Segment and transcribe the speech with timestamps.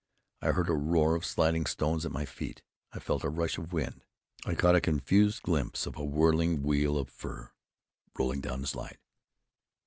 [0.41, 2.63] I heard a roar of sliding stones at my feet.
[2.91, 4.03] I felt a rush of wind.
[4.43, 7.51] I caught a confused glimpse of a whirling wheel of fur,
[8.17, 8.97] rolling down the slide.